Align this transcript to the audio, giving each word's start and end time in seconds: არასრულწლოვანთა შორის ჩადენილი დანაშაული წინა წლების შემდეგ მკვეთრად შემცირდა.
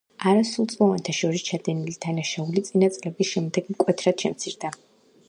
არასრულწლოვანთა 0.29 1.13
შორის 1.17 1.43
ჩადენილი 1.49 1.93
დანაშაული 2.05 2.63
წინა 2.71 2.89
წლების 2.97 3.29
შემდეგ 3.35 3.71
მკვეთრად 3.75 4.25
შემცირდა. 4.27 4.73